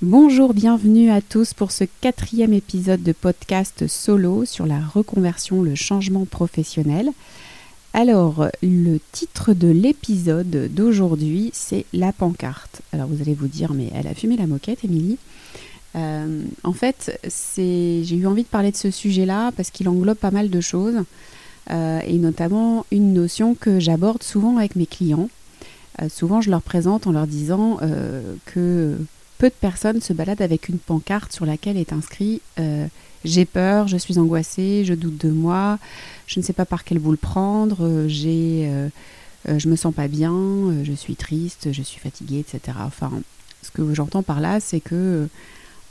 Bonjour, 0.00 0.54
bienvenue 0.54 1.10
à 1.10 1.20
tous 1.20 1.54
pour 1.54 1.72
ce 1.72 1.82
quatrième 2.00 2.52
épisode 2.52 3.02
de 3.02 3.10
podcast 3.10 3.88
solo 3.88 4.44
sur 4.44 4.64
la 4.64 4.78
reconversion, 4.78 5.60
le 5.60 5.74
changement 5.74 6.24
professionnel. 6.24 7.10
Alors, 7.94 8.46
le 8.62 8.98
titre 9.10 9.54
de 9.54 9.66
l'épisode 9.66 10.72
d'aujourd'hui, 10.72 11.50
c'est 11.52 11.84
la 11.92 12.12
pancarte. 12.12 12.80
Alors, 12.92 13.08
vous 13.08 13.20
allez 13.20 13.34
vous 13.34 13.48
dire, 13.48 13.74
mais 13.74 13.90
elle 13.92 14.06
a 14.06 14.14
fumé 14.14 14.36
la 14.36 14.46
moquette, 14.46 14.84
Émilie. 14.84 15.18
Euh, 15.96 16.42
en 16.62 16.72
fait, 16.72 17.18
j'ai 17.52 18.14
eu 18.14 18.26
envie 18.28 18.44
de 18.44 18.48
parler 18.48 18.70
de 18.70 18.76
ce 18.76 18.92
sujet-là 18.92 19.50
parce 19.56 19.72
qu'il 19.72 19.88
englobe 19.88 20.16
pas 20.16 20.30
mal 20.30 20.48
de 20.48 20.60
choses, 20.60 21.02
euh, 21.72 22.00
et 22.06 22.18
notamment 22.18 22.86
une 22.92 23.14
notion 23.14 23.56
que 23.56 23.80
j'aborde 23.80 24.22
souvent 24.22 24.58
avec 24.58 24.76
mes 24.76 24.86
clients. 24.86 25.28
Euh, 26.00 26.08
souvent, 26.08 26.40
je 26.40 26.50
leur 26.50 26.62
présente 26.62 27.08
en 27.08 27.10
leur 27.10 27.26
disant 27.26 27.80
que 28.46 28.96
peu 29.38 29.48
de 29.48 29.54
personnes 29.54 30.00
se 30.00 30.12
baladent 30.12 30.42
avec 30.42 30.68
une 30.68 30.78
pancarte 30.78 31.32
sur 31.32 31.46
laquelle 31.46 31.76
est 31.76 31.92
inscrit 31.92 32.42
euh, 32.58 32.86
J'ai 33.24 33.44
peur, 33.44 33.86
je 33.88 33.96
suis 33.96 34.18
angoissée, 34.18 34.84
je 34.84 34.94
doute 34.94 35.16
de 35.24 35.30
moi, 35.30 35.78
je 36.26 36.40
ne 36.40 36.44
sais 36.44 36.52
pas 36.52 36.64
par 36.64 36.84
quel 36.84 36.98
bout 36.98 37.12
le 37.12 37.16
prendre, 37.16 37.86
euh, 37.86 38.08
j'ai, 38.08 38.68
euh, 38.68 38.88
je 39.46 39.68
me 39.68 39.76
sens 39.76 39.94
pas 39.94 40.08
bien, 40.08 40.34
je 40.82 40.92
suis 40.92 41.14
triste, 41.14 41.72
je 41.72 41.82
suis 41.82 42.00
fatiguée, 42.00 42.40
etc. 42.40 42.78
Enfin, 42.84 43.12
ce 43.62 43.70
que 43.70 43.94
j'entends 43.94 44.24
par 44.24 44.40
là, 44.40 44.60
c'est 44.60 44.80
que 44.80 45.28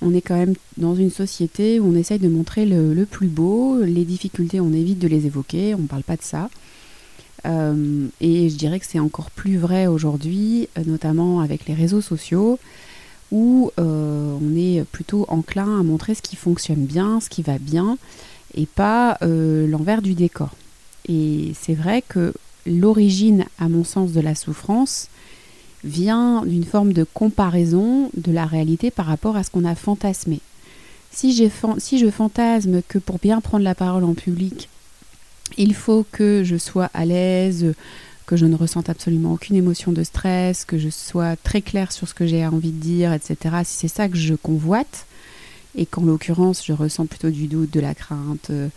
on 0.01 0.13
est 0.13 0.21
quand 0.21 0.35
même 0.35 0.53
dans 0.75 0.93
une 0.93 1.09
société 1.09 1.79
où 1.79 1.91
on 1.91 1.95
essaye 1.95 2.19
de 2.19 2.27
montrer 2.27 2.67
le, 2.67 2.93
le 2.93 3.05
plus 3.07 3.29
beau, 3.29 3.81
les 3.81 4.05
difficultés, 4.05 4.59
on 4.59 4.71
évite 4.71 4.99
de 4.99 5.07
les 5.07 5.25
évoquer, 5.25 5.73
on 5.73 5.79
ne 5.79 5.87
parle 5.87 6.03
pas 6.03 6.17
de 6.17 6.21
ça. 6.21 6.49
et 7.45 8.49
je 8.49 8.55
dirais 8.55 8.79
que 8.79 8.85
c'est 8.85 8.99
encore 8.99 9.31
plus 9.31 9.57
vrai 9.57 9.87
aujourd'hui, 9.87 10.67
notamment 10.85 11.39
avec 11.39 11.65
les 11.65 11.73
réseaux 11.73 12.01
sociaux 12.01 12.59
où 13.31 13.71
euh, 13.79 14.37
on 14.41 14.55
est 14.55 14.83
plutôt 14.85 15.25
enclin 15.29 15.79
à 15.79 15.83
montrer 15.83 16.15
ce 16.15 16.21
qui 16.21 16.35
fonctionne 16.35 16.85
bien, 16.85 17.19
ce 17.19 17.29
qui 17.29 17.41
va 17.41 17.57
bien, 17.57 17.97
et 18.55 18.65
pas 18.65 19.17
euh, 19.21 19.67
l'envers 19.67 20.01
du 20.01 20.13
décor. 20.13 20.51
Et 21.07 21.53
c'est 21.59 21.73
vrai 21.73 22.03
que 22.07 22.33
l'origine, 22.65 23.45
à 23.59 23.69
mon 23.69 23.83
sens, 23.83 24.11
de 24.11 24.21
la 24.21 24.35
souffrance 24.35 25.07
vient 25.83 26.43
d'une 26.45 26.65
forme 26.65 26.93
de 26.93 27.05
comparaison 27.13 28.09
de 28.15 28.31
la 28.31 28.45
réalité 28.45 28.91
par 28.91 29.05
rapport 29.05 29.35
à 29.35 29.43
ce 29.43 29.51
qu'on 29.51 29.65
a 29.65 29.75
fantasmé. 29.75 30.39
Si, 31.11 31.49
si 31.77 31.97
je 31.97 32.09
fantasme 32.09 32.81
que 32.87 32.99
pour 32.99 33.19
bien 33.19 33.41
prendre 33.41 33.63
la 33.63 33.75
parole 33.75 34.03
en 34.03 34.13
public, 34.13 34.69
il 35.57 35.73
faut 35.73 36.05
que 36.11 36.43
je 36.43 36.57
sois 36.57 36.89
à 36.93 37.05
l'aise, 37.05 37.73
que 38.27 38.35
je 38.35 38.45
ne 38.45 38.55
ressente 38.55 38.89
absolument 38.89 39.33
aucune 39.33 39.55
émotion 39.55 39.93
de 39.93 40.03
stress, 40.03 40.65
que 40.65 40.77
je 40.77 40.89
sois 40.89 41.35
très 41.37 41.61
claire 41.61 41.91
sur 41.91 42.07
ce 42.07 42.13
que 42.13 42.27
j'ai 42.27 42.45
envie 42.45 42.71
de 42.71 42.79
dire, 42.79 43.13
etc. 43.13 43.55
Si 43.63 43.77
c'est 43.77 43.87
ça 43.87 44.09
que 44.09 44.17
je 44.17 44.35
convoite, 44.35 45.07
et 45.75 45.85
qu'en 45.85 46.03
l'occurrence 46.03 46.63
je 46.65 46.73
ressens 46.73 47.05
plutôt 47.05 47.29
du 47.29 47.47
doute, 47.47 47.71
de 47.71 47.79
la 47.79 47.95
crainte, 47.95 48.49
euh, 48.49 48.67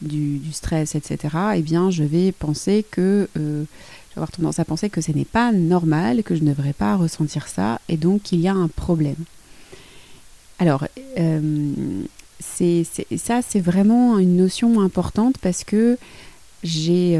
du, 0.00 0.40
stress, 0.52 0.94
etc., 0.94 1.36
eh 1.56 1.62
bien 1.62 1.90
je 1.90 2.04
vais 2.04 2.30
penser 2.30 2.86
que, 2.90 3.28
euh, 3.36 3.64
je 3.64 4.14
vais 4.14 4.18
avoir 4.18 4.30
tendance 4.30 4.60
à 4.60 4.64
penser 4.64 4.88
que 4.88 5.00
ce 5.00 5.10
n'est 5.10 5.24
pas 5.24 5.50
normal, 5.50 6.22
que 6.22 6.36
je 6.36 6.44
ne 6.44 6.50
devrais 6.50 6.72
pas 6.72 6.96
ressentir 6.96 7.48
ça, 7.48 7.80
et 7.88 7.96
donc 7.96 8.22
qu'il 8.22 8.40
y 8.40 8.48
a 8.48 8.54
un 8.54 8.68
problème. 8.68 9.16
Alors, 10.60 10.86
euh, 11.18 11.72
ça 12.40 13.40
c'est 13.42 13.60
vraiment 13.60 14.18
une 14.18 14.36
notion 14.36 14.80
importante 14.80 15.38
parce 15.38 15.64
que 15.64 15.98
j'ai 16.62 17.18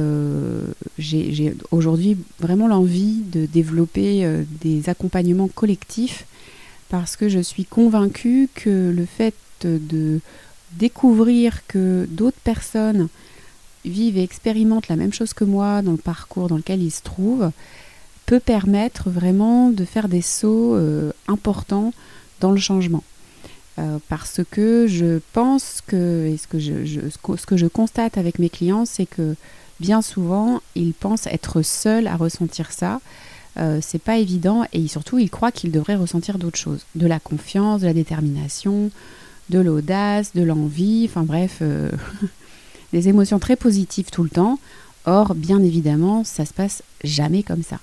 aujourd'hui 1.71 2.17
vraiment 2.39 2.69
l'envie 2.69 3.23
de 3.33 3.47
développer 3.47 4.25
euh, 4.25 4.45
des 4.61 4.89
accompagnements 4.89 5.49
collectifs 5.49 6.27
parce 6.89 7.17
que 7.17 7.29
je 7.29 7.41
suis 7.41 7.65
convaincue 7.65 8.49
que 8.55 8.93
le 8.95 9.07
fait 9.07 9.35
de 9.65 10.21
découvrir 10.79 11.67
que 11.67 12.07
d'autres 12.11 12.41
personnes 12.43 13.09
vivent 13.85 14.19
et 14.19 14.23
expérimentent 14.23 14.89
la 14.89 14.97
même 14.97 15.13
chose 15.13 15.35
que 15.35 15.45
moi 15.45 15.83
dans 15.83 15.93
le 15.93 15.97
parcours 15.99 16.49
dans 16.49 16.57
lequel 16.57 16.83
ils 16.83 16.91
se 16.91 17.03
trouvent 17.03 17.51
peut 18.27 18.41
permettre 18.41 19.11
vraiment 19.11 19.71
de 19.71 19.85
faire 19.85 20.09
des 20.09 20.23
sauts 20.23 20.75
euh, 20.75 21.13
importants 21.29 21.93
dans 22.41 22.51
le 22.51 22.59
changement. 22.59 23.03
Euh, 23.79 23.99
parce 24.09 24.41
que 24.51 24.87
je 24.87 25.21
pense 25.33 25.83
que, 25.87 26.27
et 26.27 26.37
ce 26.37 26.47
que 26.47 26.59
je, 27.57 27.67
constate 27.67 28.19
avec 28.19 28.39
mes 28.39 28.51
clients, 28.51 28.85
c'est 28.85 29.07
que 29.07 29.35
bien 29.81 30.03
souvent, 30.03 30.61
ils 30.75 30.93
pensent 30.93 31.27
être 31.27 31.63
seuls 31.63 32.07
à 32.07 32.17
ressentir 32.17 32.71
ça. 32.71 33.01
Euh, 33.59 33.79
c'est 33.83 33.99
pas 34.01 34.19
évident 34.19 34.67
et 34.73 34.89
surtout, 34.89 35.19
ils 35.19 35.31
croient 35.31 35.53
qu'ils 35.53 35.73
devraient 35.73 35.97
ressentir 35.97 36.39
d'autres 36.39 36.59
choses. 36.59 36.85
De 36.95 37.07
la 37.07 37.19
confiance, 37.19 37.81
de 37.81 37.87
la 37.87 37.95
détermination, 37.95 38.91
de 39.49 39.59
l'audace, 39.59 40.35
de 40.35 40.43
l'envie, 40.43 41.07
enfin 41.09 41.23
bref, 41.23 41.59
euh, 41.63 41.91
des 42.93 43.09
émotions 43.09 43.39
très 43.39 43.57
positives 43.57 44.11
tout 44.11 44.23
le 44.23 44.31
temps. 44.31 44.59
Or, 45.07 45.35
bien 45.35 45.63
évidemment, 45.63 46.25
ça 46.25 46.45
se 46.45 46.53
passe 46.53 46.83
jamais 47.03 47.43
comme 47.43 47.63
ça. 47.63 47.79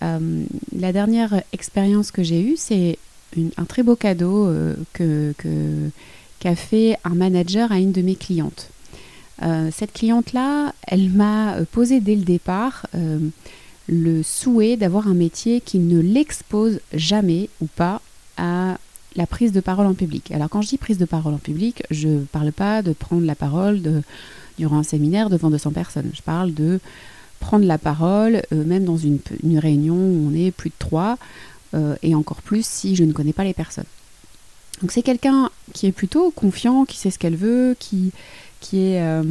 La 0.00 0.92
dernière 0.92 1.42
expérience 1.52 2.12
que 2.12 2.22
j'ai 2.22 2.40
eue, 2.40 2.54
c'est 2.56 2.98
un 3.36 3.64
très 3.64 3.82
beau 3.82 3.96
cadeau 3.96 4.46
euh, 4.46 4.74
que, 4.92 5.34
qu'a 6.40 6.54
fait 6.54 6.96
un 7.04 7.14
manager 7.14 7.72
à 7.72 7.78
une 7.78 7.92
de 7.92 8.02
mes 8.02 8.16
clientes. 8.16 8.70
Euh, 9.42 9.70
cette 9.72 9.92
cliente-là, 9.92 10.74
elle 10.86 11.10
m'a 11.10 11.54
euh, 11.54 11.64
posé 11.70 12.00
dès 12.00 12.16
le 12.16 12.22
départ 12.22 12.86
le 13.90 14.22
souhait 14.22 14.76
d'avoir 14.76 15.08
un 15.08 15.14
métier 15.14 15.62
qui 15.62 15.78
ne 15.78 15.98
l'expose 15.98 16.80
jamais 16.92 17.48
ou 17.62 17.66
pas 17.66 18.02
à 18.36 18.76
la 19.16 19.26
prise 19.26 19.50
de 19.50 19.60
parole 19.60 19.86
en 19.86 19.94
public. 19.94 20.30
Alors 20.30 20.50
quand 20.50 20.60
je 20.60 20.68
dis 20.68 20.76
prise 20.76 20.98
de 20.98 21.06
parole 21.06 21.32
en 21.32 21.38
public, 21.38 21.82
je 21.90 22.08
ne 22.08 22.18
parle 22.24 22.52
pas 22.52 22.82
de 22.82 22.92
prendre 22.92 23.24
la 23.24 23.34
parole 23.34 23.80
durant 24.58 24.76
un 24.76 24.82
séminaire 24.82 25.30
devant 25.30 25.48
200 25.48 25.70
personnes. 25.70 26.10
Je 26.12 26.20
parle 26.20 26.52
de 26.52 26.80
prendre 27.40 27.64
la 27.64 27.78
parole, 27.78 28.42
même 28.50 28.84
dans 28.84 28.98
une, 28.98 29.20
réunion 29.56 29.94
où 29.94 30.30
on 30.30 30.34
est 30.34 30.50
plus 30.50 30.68
de 30.68 30.74
trois, 30.78 31.16
euh, 31.74 31.96
et 32.02 32.14
encore 32.14 32.42
plus 32.42 32.64
si 32.64 32.96
je 32.96 33.04
ne 33.04 33.12
connais 33.12 33.32
pas 33.32 33.44
les 33.44 33.54
personnes. 33.54 33.84
Donc 34.80 34.92
c'est 34.92 35.02
quelqu'un 35.02 35.50
qui 35.74 35.86
est 35.86 35.92
plutôt 35.92 36.30
confiant, 36.30 36.84
qui 36.84 36.96
sait 36.96 37.10
ce 37.10 37.18
qu'elle 37.18 37.36
veut, 37.36 37.76
qui, 37.78 38.12
qui, 38.60 38.94
euh, 38.96 39.22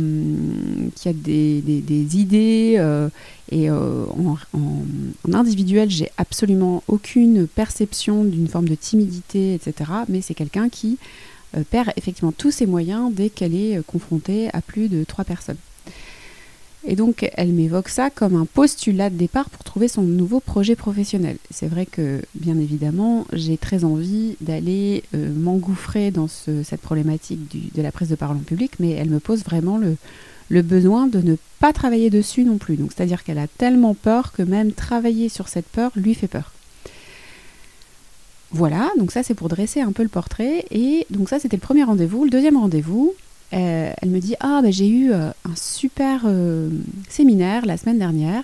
a 1.06 1.14
des, 1.14 1.62
des, 1.62 2.18
idées. 2.18 2.75
Euh, 2.78 3.09
et 3.52 3.72
en, 3.72 4.38
individuel, 5.31 5.90
j'ai 5.90 6.12
absolument 6.18 6.84
aucune 6.88 7.48
perception 7.48 8.25
d'une 8.25 8.48
forme 8.48 8.68
de 8.68 8.75
timidité, 8.75 9.54
etc. 9.54 9.92
Mais 10.09 10.22
c'est 10.22 10.34
quelqu'un 10.34 10.68
qui 10.69 10.98
perd 11.72 11.92
effectivement 11.96 12.34
tous 12.34 12.52
ses 12.52 12.66
moyens 12.66 13.09
dès 13.14 13.30
qu'elle 13.30 13.56
est 13.56 13.81
confrontée 13.88 14.50
à 14.52 14.62
plus 14.62 14.90
de 14.90 15.06
trois 15.06 15.24
personnes. 15.24 15.58
Et 16.90 16.96
donc, 16.96 17.30
elle 17.36 17.52
m'évoque 17.52 17.90
ça 17.90 18.09
comme 18.09 18.36
un 18.36 18.46
postulat 18.46 19.09
de 19.09 19.16
départ 19.16 19.50
pour 19.50 19.66
trouver 19.66 19.90
son 19.90 20.03
nouveau 20.03 20.40
projet 20.40 20.78
professionnel. 20.78 21.36
C'est 21.52 21.68
vrai 21.68 21.86
que, 21.86 22.22
bien 22.34 22.58
évidemment, 22.58 23.25
j'ai 23.34 23.58
très 23.58 23.84
envie 23.84 24.38
d'aller 24.40 25.03
euh, 25.14 25.30
m'engouffrer 25.36 26.12
dans 26.12 26.30
cette 26.30 26.81
problématique 26.81 27.75
de 27.75 27.81
la 27.81 27.92
prise 27.92 28.08
de 28.08 28.16
parole 28.16 28.38
en 28.38 28.40
public, 28.40 28.72
mais 28.80 28.92
elle 28.92 29.09
me 29.09 29.20
pose 29.20 29.44
vraiment 29.44 29.78
le, 29.78 29.98
le 30.48 30.62
besoin 30.62 31.08
de 31.08 31.20
ne 31.20 31.36
pas 31.59 31.74
travailler 31.74 32.09
dessus 32.09 32.46
non 32.46 32.58
plus. 32.58 32.78
Donc, 32.78 32.94
c'est-à-dire 32.96 33.25
qu'elle 33.25 33.40
a 33.40 33.48
tellement 33.48 33.94
peur 33.94 34.31
que 34.31 34.42
même 34.42 34.72
travailler 34.72 35.28
sur 35.28 35.50
cette 35.50 35.68
peur 35.68 35.92
lui 35.98 36.14
fait 36.14 36.30
peur. 36.30 36.54
Voilà, 38.52 38.90
donc 38.98 39.12
ça 39.12 39.24
c'est 39.24 39.34
pour 39.34 39.50
dresser 39.50 39.81
un 39.81 39.92
peu 39.92 40.04
le 40.04 40.09
portrait. 40.09 40.66
Et 40.72 41.06
donc 41.09 41.28
ça 41.28 41.38
c'était 41.38 41.57
le 41.57 41.62
premier 41.62 41.84
rendez-vous. 41.84 42.24
Le 42.24 42.30
deuxième 42.30 42.56
rendez-vous, 42.56 43.13
euh, 43.54 43.94
elle 44.02 44.10
me 44.10 44.20
dit 44.20 44.36
Ah, 44.40 44.62
ben, 44.62 44.72
j'ai 44.72 44.88
eu 44.88 45.12
euh, 45.12 45.30
un 45.46 45.56
super 45.56 46.24
euh, 46.26 46.70
séminaire 47.10 47.66
la 47.66 47.78
semaine 47.78 48.00
dernière 48.00 48.44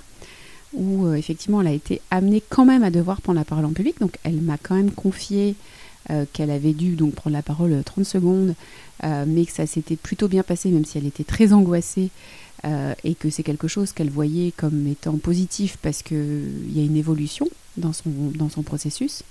où 0.74 1.14
effectivement 1.14 1.62
elle 1.62 1.68
a 1.68 1.72
été 1.72 2.02
amenée 2.10 2.42
quand 2.50 2.66
même 2.66 2.84
à 2.84 2.90
devoir 2.90 3.22
prendre 3.22 3.38
la 3.38 3.46
parole 3.46 3.66
en 3.66 3.74
public. 3.74 4.00
Donc 4.00 4.18
elle 4.24 4.42
m'a 4.42 4.58
quand 4.58 4.76
même 4.76 4.92
confié 4.92 5.56
qu'elle 6.34 6.50
avait 6.50 6.74
dû 6.74 6.96
donc 6.96 7.14
prendre 7.14 7.36
la 7.36 7.44
parole 7.44 7.80
30 7.86 8.04
secondes, 8.04 8.56
mais 9.04 9.46
que 9.46 9.52
ça 9.52 9.68
s'était 9.68 9.96
plutôt 9.96 10.28
bien 10.28 10.42
passé, 10.42 10.70
même 10.70 10.84
si 10.84 10.98
elle 10.98 11.06
était 11.06 11.24
très 11.24 11.54
angoissée. 11.54 12.10
et 13.04 13.14
que 13.14 13.30
c'est 13.30 13.44
quelque 13.44 13.68
chose 13.68 13.92
qu'elle 13.92 14.10
voyait 14.10 14.52
comme 14.52 14.88
étant 14.88 15.18
positif 15.20 15.78
parce 15.84 16.02
qu'il 16.02 16.76
y 16.76 16.80
a 16.80 16.84
une 16.84 16.98
évolution 16.98 17.48
dans 17.78 17.94
son, 17.94 18.10
dans 18.34 18.50
son 18.50 18.64
processus. 18.64 19.22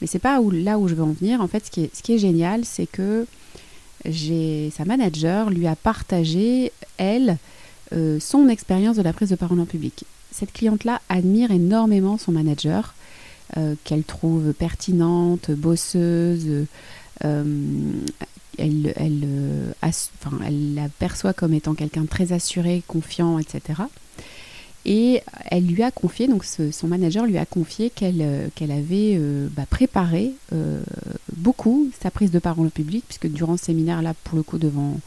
Mais 0.00 0.06
c'est 0.06 0.20
pas 0.20 0.40
là 0.52 0.78
où 0.78 0.86
je 0.86 0.94
veux 0.94 1.02
en 1.02 1.10
venir. 1.12 1.40
En 1.40 1.48
fait, 1.48 1.66
ce 1.66 1.72
qui 1.72 1.82
est, 1.82 1.96
ce 1.96 2.04
qui 2.04 2.12
est 2.12 2.18
génial, 2.18 2.64
c'est 2.64 2.86
que 2.86 3.26
sa 4.10 4.84
manager 4.84 5.50
lui 5.50 5.66
a 5.66 5.76
partagé, 5.76 6.72
elle, 6.98 7.38
euh, 7.92 8.18
son 8.20 8.48
expérience 8.48 8.96
de 8.96 9.02
la 9.02 9.12
prise 9.12 9.30
de 9.30 9.36
parole 9.36 9.60
en 9.60 9.66
public. 9.66 10.04
Cette 10.30 10.52
cliente-là 10.52 11.00
admire 11.08 11.50
énormément 11.50 12.18
son 12.18 12.32
manager, 12.32 12.94
euh, 13.56 13.74
qu'elle 13.84 14.04
trouve 14.04 14.52
pertinente, 14.52 15.50
bosseuse. 15.50 16.66
Euh, 17.24 17.64
elle, 18.58 18.94
la 20.74 20.88
perçoit 20.98 21.32
comme 21.32 21.54
étant 21.54 21.74
quelqu'un 21.74 22.02
de 22.02 22.08
très 22.08 22.32
assuré, 22.32 22.82
confiant, 22.86 23.38
etc. 23.38 23.82
Et 24.84 25.22
elle 25.50 25.66
lui 25.66 25.82
a 25.82 25.90
confié, 25.90 26.28
donc 26.28 26.44
son 26.44 26.86
manager 26.86 27.26
lui 27.26 27.38
a 27.38 27.46
confié 27.46 27.90
qu'elle 27.90 28.20
avait 28.22 29.18
bah, 29.56 29.64
préparé 29.68 30.34
beaucoup 31.36 31.88
sa 32.02 32.10
prise 32.10 32.30
de 32.30 32.38
parole 32.38 32.66
au 32.66 32.70
public, 32.70 33.04
puisque 33.06 33.26
durant 33.26 33.56
ce 33.56 33.66
séminaire-là, 33.66 34.14
pour 34.24 34.36
le 34.36 34.42
coup, 34.42 34.58
devant 34.58 34.98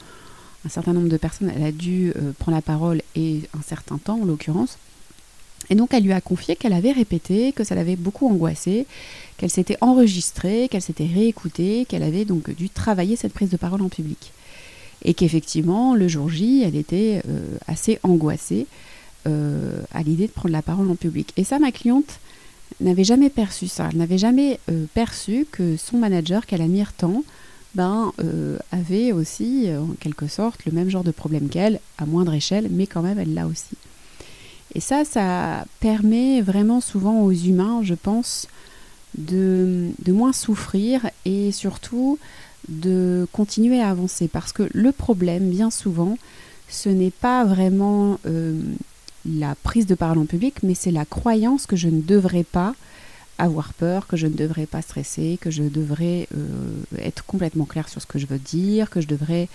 un 0.65 0.69
certain 0.69 0.93
nombre 0.93 1.09
de 1.09 1.17
personnes, 1.17 1.51
elle 1.55 1.63
a 1.63 1.71
dû 1.71 2.13
prendre 2.39 2.55
la 2.55 2.61
parole 2.61 3.01
et 3.15 3.41
un 3.57 3.61
certain 3.61 3.97
temps 3.97 4.19
en 4.21 4.25
l'occurrence. 4.25 4.77
Et 5.69 5.75
donc 5.75 5.93
elle 5.93 6.03
lui 6.03 6.13
a 6.13 6.21
confié 6.21 6.55
qu'elle 6.55 6.73
avait 6.73 6.91
répété, 6.91 7.51
que 7.51 7.63
ça 7.63 7.75
l'avait 7.75 7.95
beaucoup 7.95 8.27
angoissée, 8.27 8.85
qu'elle 9.37 9.49
s'était 9.49 9.77
enregistrée, 9.81 10.67
qu'elle 10.69 10.81
s'était 10.81 11.05
réécoutée, 11.05 11.85
qu'elle 11.87 12.03
avait 12.03 12.25
donc 12.25 12.55
dû 12.55 12.69
travailler 12.69 13.15
cette 13.15 13.33
prise 13.33 13.49
de 13.49 13.57
parole 13.57 13.81
en 13.81 13.89
public. 13.89 14.31
Et 15.03 15.13
qu'effectivement, 15.13 15.93
le 15.93 16.07
jour 16.07 16.29
J, 16.29 16.63
elle 16.65 16.75
était 16.75 17.21
euh, 17.27 17.57
assez 17.67 17.99
angoissée 18.03 18.65
euh, 19.27 19.81
à 19.93 20.03
l'idée 20.03 20.27
de 20.27 20.31
prendre 20.31 20.53
la 20.53 20.61
parole 20.61 20.89
en 20.89 20.95
public. 20.95 21.33
Et 21.37 21.43
ça, 21.43 21.59
ma 21.59 21.71
cliente 21.71 22.19
n'avait 22.81 23.03
jamais 23.03 23.29
perçu 23.29 23.67
ça. 23.67 23.89
Elle 23.91 23.97
n'avait 23.97 24.17
jamais 24.17 24.59
euh, 24.69 24.85
perçu 24.93 25.45
que 25.51 25.77
son 25.77 25.97
manager, 25.97 26.45
qu'elle 26.45 26.61
admire 26.61 26.93
tant, 26.93 27.23
ben, 27.75 28.11
avait 28.71 29.11
aussi, 29.11 29.67
en 29.69 29.93
quelque 29.99 30.27
sorte, 30.27 30.65
le 30.65 30.71
même 30.71 30.89
genre 30.89 31.03
de 31.03 31.11
problème 31.11 31.47
qu'elle, 31.47 31.79
à 31.99 32.07
moindre 32.07 32.33
échelle, 32.33 32.69
mais 32.71 32.87
quand 32.87 33.03
même, 33.03 33.19
elle 33.19 33.35
l'a 33.35 33.45
aussi. 33.45 33.75
Et 34.73 34.79
ça, 34.79 35.05
ça 35.05 35.65
permet 35.79 36.41
vraiment 36.41 36.81
souvent 36.81 37.21
aux 37.21 37.31
humains, 37.31 37.81
je 37.83 37.93
pense, 37.93 38.47
de, 39.17 39.91
moins 40.07 40.33
souffrir 40.33 41.09
et 41.25 41.51
surtout 41.51 42.19
de 42.67 43.27
continuer 43.31 43.81
à 43.81 43.89
avancer. 43.89 44.27
Parce 44.27 44.51
que 44.51 44.69
le 44.73 44.91
problème, 44.91 45.49
bien 45.49 45.71
souvent, 45.71 46.17
ce 46.69 46.89
n'est 46.89 47.11
pas 47.11 47.45
vraiment 47.45 48.19
euh, 48.25 48.59
la 49.27 49.55
prise 49.55 49.85
de 49.85 49.95
parole 49.95 50.17
en 50.19 50.25
public, 50.25 50.55
mais 50.63 50.73
c'est 50.73 50.91
la 50.91 51.05
croyance 51.05 51.65
que 51.65 51.75
je 51.75 51.89
ne 51.89 52.01
devrais 52.01 52.43
pas 52.43 52.73
avoir 53.37 53.73
peur, 53.73 54.07
que 54.07 54.17
je 54.17 54.27
ne 54.27 54.33
devrais 54.33 54.65
pas 54.65 54.81
stresser, 54.81 55.37
que 55.39 55.51
je 55.51 55.63
devrais 55.63 56.27
euh, 56.35 56.47
être 56.97 57.23
complètement 57.25 57.65
clair 57.65 57.87
sur 57.87 58.01
ce 58.01 58.07
que 58.07 58.17
je 58.17 58.25
veux 58.25 58.39
dire, 58.39 58.89
que 58.89 59.01
je 59.01 59.07
devrais 59.07 59.47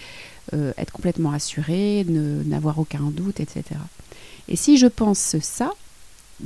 euh, 0.54 0.72
être 0.78 0.92
complètement 0.92 1.32
assuré, 1.32 2.04
n'avoir 2.08 2.78
aucun 2.78 3.10
doute, 3.10 3.40
etc. 3.40 3.64
Et 4.48 4.56
si 4.56 4.76
je 4.76 4.86
pense 4.86 5.36
ça, 5.40 5.72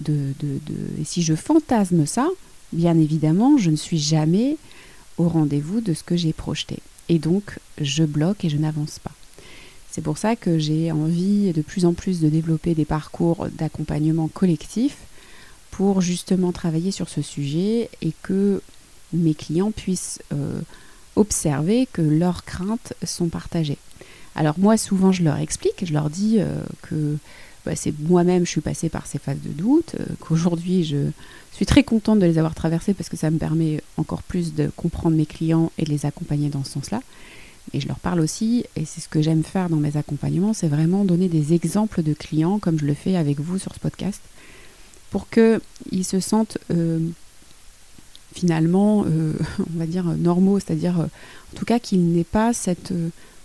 et 0.08 1.04
si 1.04 1.22
je 1.22 1.34
fantasme 1.34 2.06
ça, 2.06 2.28
bien 2.72 2.98
évidemment, 2.98 3.58
je 3.58 3.70
ne 3.70 3.76
suis 3.76 3.98
jamais 3.98 4.56
au 5.18 5.28
rendez-vous 5.28 5.80
de 5.80 5.94
ce 5.94 6.02
que 6.02 6.16
j'ai 6.16 6.32
projeté. 6.32 6.78
Et 7.08 7.18
donc, 7.18 7.58
je 7.80 8.04
bloque 8.04 8.44
et 8.44 8.48
je 8.48 8.56
n'avance 8.56 8.98
pas. 8.98 9.12
C'est 9.96 10.02
pour 10.02 10.18
ça 10.18 10.36
que 10.36 10.58
j'ai 10.58 10.92
envie 10.92 11.54
de 11.54 11.62
plus 11.62 11.86
en 11.86 11.94
plus 11.94 12.20
de 12.20 12.28
développer 12.28 12.74
des 12.74 12.84
parcours 12.84 13.46
d'accompagnement 13.56 14.28
collectif 14.28 14.98
pour 15.70 16.02
justement 16.02 16.52
travailler 16.52 16.90
sur 16.90 17.08
ce 17.08 17.22
sujet 17.22 17.88
et 18.02 18.12
que 18.22 18.60
mes 19.14 19.32
clients 19.32 19.70
puissent 19.70 20.20
euh, 20.34 20.60
observer 21.16 21.88
que 21.90 22.02
leurs 22.02 22.44
craintes 22.44 22.92
sont 23.04 23.28
partagées. 23.28 23.78
Alors 24.34 24.58
moi 24.58 24.76
souvent 24.76 25.12
je 25.12 25.22
leur 25.22 25.38
explique, 25.38 25.86
je 25.86 25.94
leur 25.94 26.10
dis 26.10 26.40
euh, 26.40 26.60
que 26.82 27.16
bah, 27.64 27.72
moi-même, 28.00 28.44
je 28.44 28.50
suis 28.50 28.60
passée 28.60 28.90
par 28.90 29.06
ces 29.06 29.18
phases 29.18 29.40
de 29.42 29.48
doute, 29.48 29.96
euh, 29.98 30.04
qu'aujourd'hui 30.20 30.84
je 30.84 31.08
suis 31.52 31.64
très 31.64 31.84
contente 31.84 32.18
de 32.18 32.26
les 32.26 32.36
avoir 32.36 32.54
traversées 32.54 32.92
parce 32.92 33.08
que 33.08 33.16
ça 33.16 33.30
me 33.30 33.38
permet 33.38 33.80
encore 33.96 34.22
plus 34.22 34.52
de 34.52 34.70
comprendre 34.76 35.16
mes 35.16 35.24
clients 35.24 35.72
et 35.78 35.86
de 35.86 35.90
les 35.90 36.04
accompagner 36.04 36.50
dans 36.50 36.64
ce 36.64 36.72
sens-là. 36.72 37.00
Et 37.72 37.80
je 37.80 37.88
leur 37.88 37.98
parle 37.98 38.20
aussi, 38.20 38.64
et 38.76 38.84
c'est 38.84 39.00
ce 39.00 39.08
que 39.08 39.20
j'aime 39.20 39.42
faire 39.42 39.68
dans 39.68 39.76
mes 39.76 39.96
accompagnements, 39.96 40.52
c'est 40.52 40.68
vraiment 40.68 41.04
donner 41.04 41.28
des 41.28 41.52
exemples 41.52 42.02
de 42.02 42.14
clients, 42.14 42.58
comme 42.58 42.78
je 42.78 42.86
le 42.86 42.94
fais 42.94 43.16
avec 43.16 43.40
vous 43.40 43.58
sur 43.58 43.74
ce 43.74 43.80
podcast, 43.80 44.22
pour 45.10 45.28
qu'ils 45.28 46.04
se 46.04 46.20
sentent 46.20 46.58
euh, 46.70 47.00
finalement, 48.34 49.04
euh, 49.06 49.32
on 49.58 49.78
va 49.78 49.86
dire, 49.86 50.04
normaux, 50.04 50.60
c'est-à-dire 50.60 50.98
en 51.00 51.56
tout 51.56 51.64
cas 51.64 51.78
qu'il 51.78 52.12
n'ait 52.12 52.24
pas 52.24 52.52
cette 52.52 52.92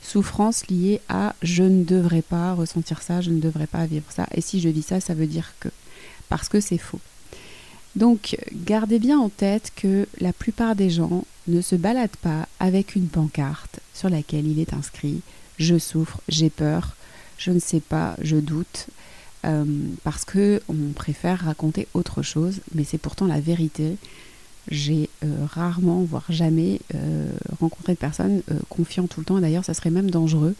souffrance 0.02 0.68
liée 0.68 1.00
à 1.10 1.36
je 1.42 1.64
ne 1.64 1.84
devrais 1.84 2.22
pas 2.22 2.54
ressentir 2.54 3.02
ça, 3.02 3.22
je 3.22 3.30
ne 3.30 3.40
devrais 3.40 3.68
pas 3.68 3.86
vivre 3.86 4.06
ça. 4.10 4.28
Et 4.34 4.42
si 4.42 4.60
je 4.60 4.70
vis 4.70 4.82
ça, 4.82 5.00
ça 5.00 5.14
veut 5.14 5.28
dire 5.28 5.54
que. 5.60 5.70
Parce 6.30 6.50
que 6.50 6.60
c'est 6.60 6.78
faux. 6.78 7.00
Donc, 7.96 8.38
gardez 8.54 9.00
bien 9.00 9.20
en 9.20 9.30
tête 9.30 9.72
que 9.76 10.08
la 10.20 10.34
plupart 10.34 10.76
des 10.76 10.90
gens 10.90 11.26
ne 11.48 11.62
se 11.62 11.76
baladent 11.76 12.16
pas 12.22 12.48
avec 12.60 12.96
une 12.96 13.08
pancarte 13.08 13.80
sur 13.94 14.10
laquelle 14.10 14.48
il 14.48 14.60
est 14.60 14.74
inscrit 14.74 15.22
je 15.62 15.78
souffre, 15.78 16.20
j'ai 16.28 16.50
peur, 16.50 16.96
je 17.38 17.52
ne 17.52 17.60
sais 17.60 17.80
pas, 17.80 18.16
je 18.22 18.38
doute, 18.38 18.88
euh, 19.46 19.66
parce 20.04 20.26
que 20.26 20.62
on 20.70 20.92
préfère 20.94 21.46
raconter 21.46 21.88
autre 21.94 22.22
chose, 22.22 22.62
mais 22.76 22.84
c'est 22.84 22.98
pourtant 22.98 23.28
la 23.28 23.40
vérité 23.40 23.98
j'ai 24.70 25.10
euh, 25.24 25.46
rarement, 25.52 26.04
voire 26.04 26.26
jamais, 26.30 26.80
euh, 26.94 27.32
rencontré 27.60 27.94
de 27.94 27.98
personnes 27.98 28.44
confiantes 28.70 29.10
tout 29.10 29.20
le 29.20 29.26
temps. 29.26 29.40
D'ailleurs, 29.40 29.66
ça 29.66 29.74
serait 29.74 29.90
même 29.90 30.12
dangereux. 30.12 30.56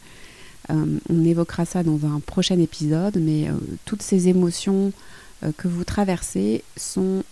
on 0.68 1.24
évoquera 1.24 1.64
ça 1.64 1.84
dans 1.84 2.04
un 2.04 2.18
prochain 2.18 2.58
épisode, 2.58 3.16
mais 3.20 3.46
toutes 3.84 4.02
ces 4.02 4.28
émotions 4.28 4.92
que 5.56 5.68
vous 5.68 5.84
traversez 5.84 6.64
sont 6.76 7.24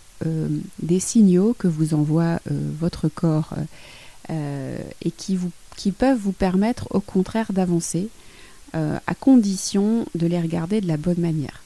des 0.81 0.99
signaux 0.99 1.55
que 1.57 1.67
vous 1.67 1.93
envoie 1.93 2.39
votre 2.49 3.07
corps 3.07 3.53
et 4.29 5.11
qui, 5.17 5.35
vous, 5.35 5.51
qui 5.77 5.91
peuvent 5.91 6.19
vous 6.19 6.31
permettre 6.31 6.87
au 6.91 6.99
contraire 6.99 7.53
d'avancer, 7.53 8.09
à 8.73 9.15
condition 9.19 10.05
de 10.15 10.27
les 10.27 10.39
regarder 10.39 10.81
de 10.81 10.87
la 10.87 10.97
bonne 10.97 11.19
manière. 11.19 11.63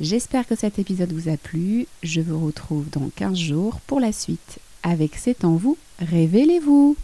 J'espère 0.00 0.46
que 0.46 0.56
cet 0.56 0.78
épisode 0.78 1.12
vous 1.12 1.28
a 1.28 1.36
plu. 1.36 1.86
Je 2.02 2.20
vous 2.20 2.44
retrouve 2.44 2.88
dans 2.90 3.10
15 3.14 3.36
jours 3.36 3.80
pour 3.86 4.00
la 4.00 4.12
suite. 4.12 4.58
Avec 4.82 5.14
C'est 5.16 5.44
en 5.44 5.54
vous, 5.54 5.76
révélez-vous 6.00 6.96